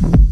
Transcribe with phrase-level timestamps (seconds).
[0.00, 0.29] Get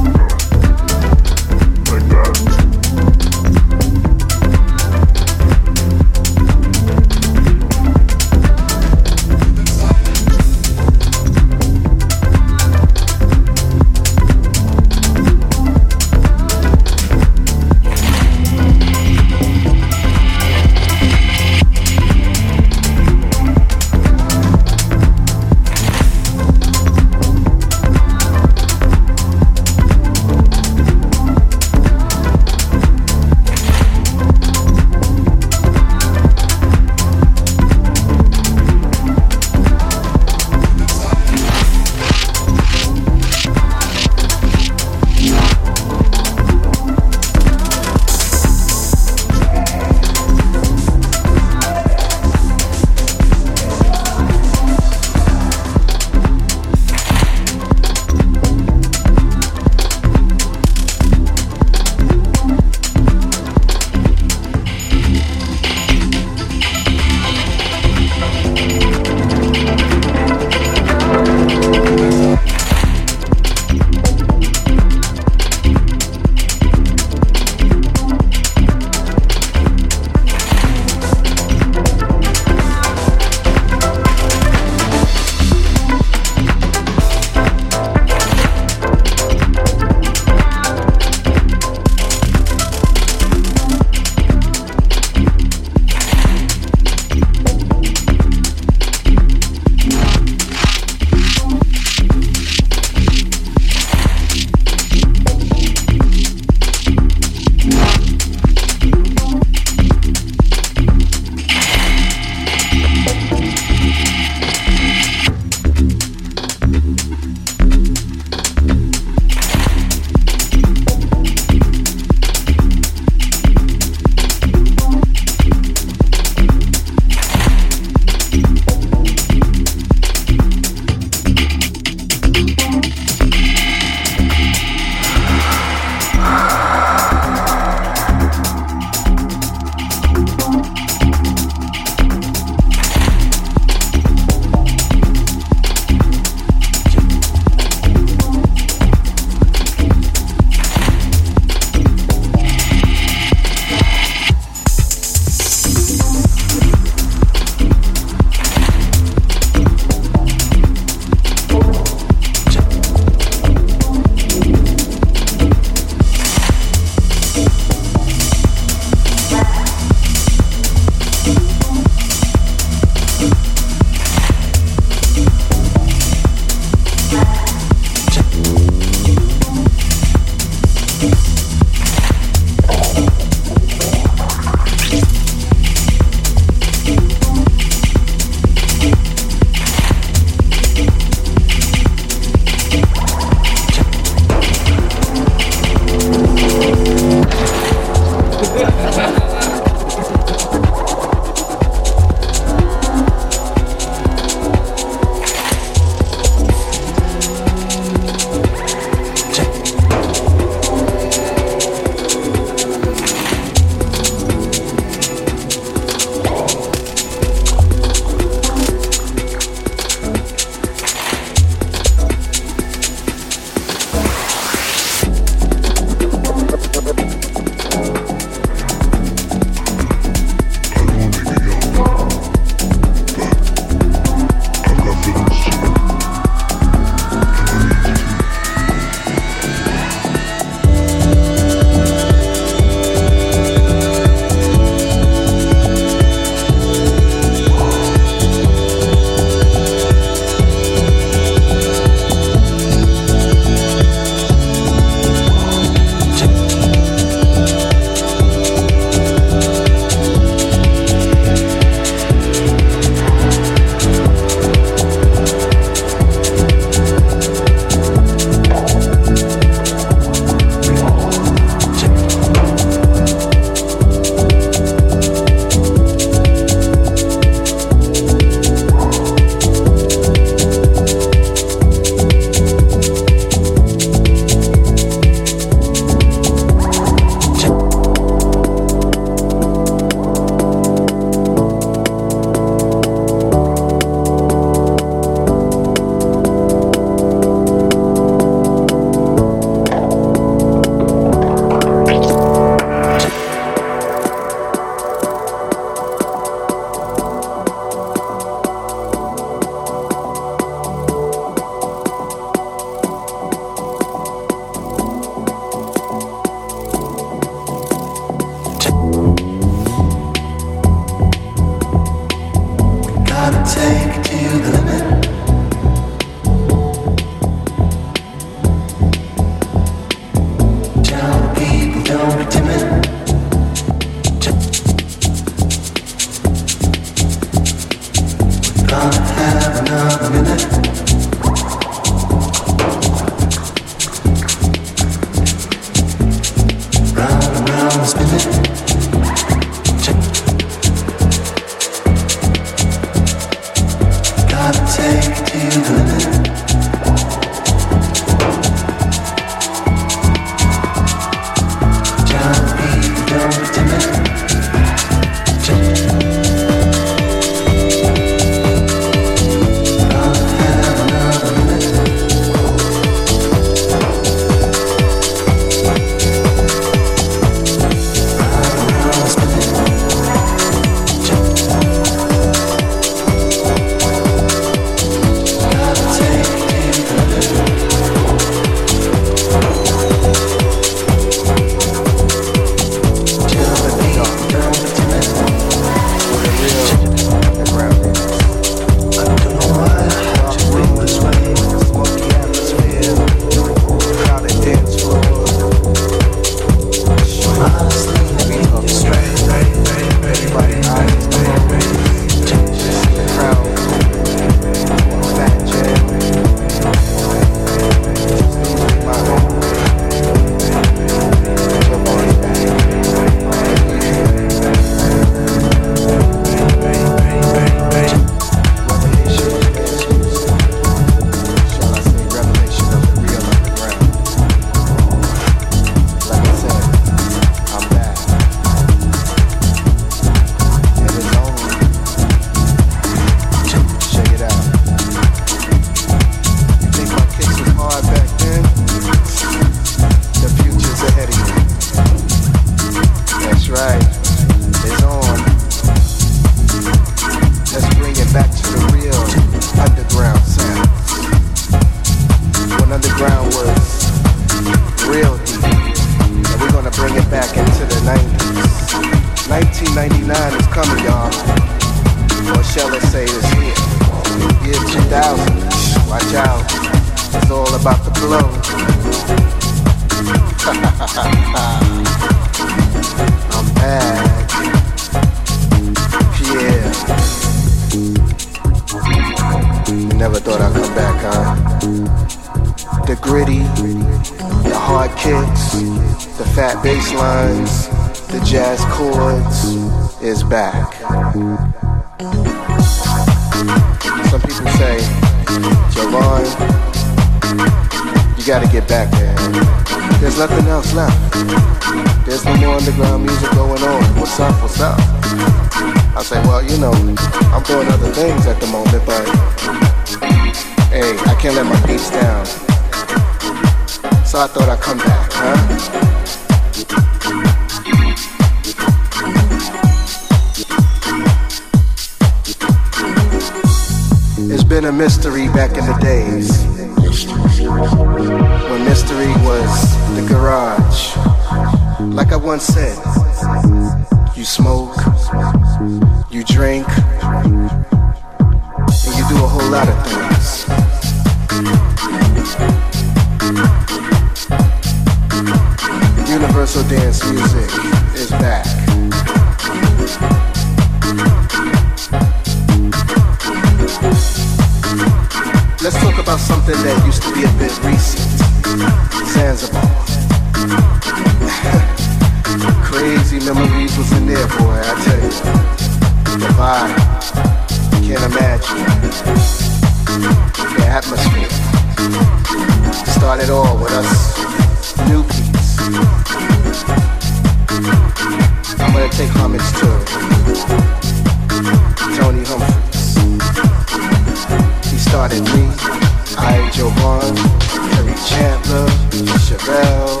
[599.46, 600.00] bells,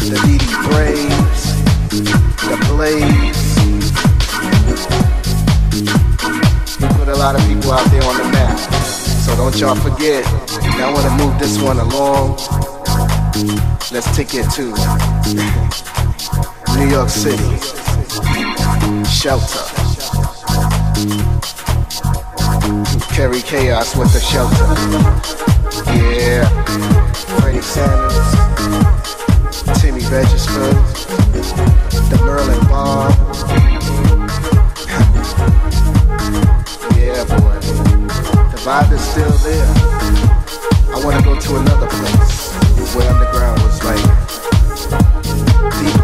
[0.00, 1.44] the needy praise,
[2.48, 3.40] the blades.
[6.80, 10.24] We put a lot of people out there on the map, so don't y'all forget.
[10.76, 12.36] Now I want to move this one along.
[13.92, 14.72] Let's take it to
[16.78, 17.58] New York City.
[19.08, 19.64] Shelter.
[23.14, 25.59] Carry chaos with the shelter.
[25.86, 26.48] Yeah,
[27.40, 28.14] Freddie Sanders,
[29.80, 30.00] Timmy
[32.10, 32.18] the
[36.96, 37.58] yeah, boy,
[38.50, 39.72] the vibe is still there.
[40.94, 42.50] I wanna go to another place
[42.94, 44.04] where underground was like
[45.80, 45.99] deep